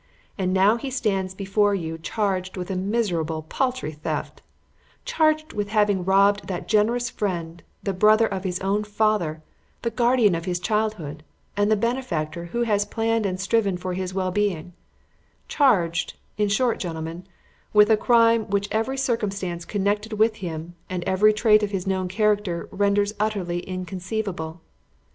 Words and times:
And 0.35 0.51
now 0.51 0.77
he 0.77 0.89
stands 0.89 1.35
before 1.35 1.75
you 1.75 1.99
charged 1.99 2.57
with 2.57 2.71
a 2.71 2.75
miserable, 2.75 3.43
paltry 3.43 3.91
theft; 3.91 4.41
charged 5.05 5.53
with 5.53 5.69
having 5.69 6.03
robbed 6.03 6.47
that 6.47 6.67
generous 6.67 7.11
friend, 7.11 7.61
the 7.83 7.93
brother 7.93 8.25
of 8.25 8.43
his 8.43 8.59
own 8.61 8.83
father, 8.83 9.43
the 9.83 9.91
guardian 9.91 10.33
of 10.33 10.45
his 10.45 10.59
childhood 10.59 11.21
and 11.55 11.69
the 11.69 11.75
benefactor 11.75 12.45
who 12.45 12.63
has 12.63 12.83
planned 12.83 13.27
and 13.27 13.39
striven 13.39 13.77
for 13.77 13.93
his 13.93 14.11
well 14.11 14.31
being; 14.31 14.73
charged, 15.47 16.15
in 16.35 16.47
short, 16.49 16.79
gentlemen, 16.79 17.27
with 17.71 17.91
a 17.91 17.95
crime 17.95 18.49
which 18.49 18.69
every 18.71 18.97
circumstance 18.97 19.65
connected 19.65 20.13
with 20.13 20.37
him 20.37 20.73
and 20.89 21.03
every 21.03 21.31
trait 21.31 21.61
of 21.61 21.69
his 21.69 21.85
known 21.85 22.07
character 22.07 22.67
renders 22.71 23.13
utterly 23.19 23.59
inconceivable. 23.69 24.61